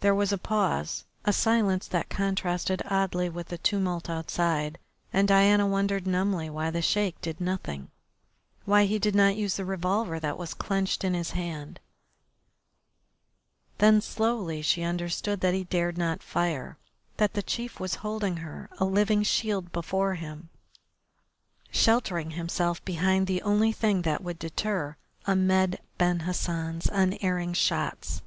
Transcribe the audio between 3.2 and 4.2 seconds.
with the tumult